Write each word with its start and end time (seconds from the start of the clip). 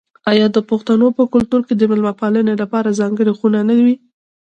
آیا 0.31 0.45
د 0.55 0.57
پښتنو 0.69 1.07
په 1.17 1.23
کلتور 1.33 1.61
کې 1.67 1.73
د 1.75 1.81
میلمه 1.89 2.13
پالنې 2.19 2.53
لپاره 2.61 2.97
ځانګړې 2.99 3.31
خونه 3.37 3.59
نه 3.69 3.75
وي؟ 3.85 3.95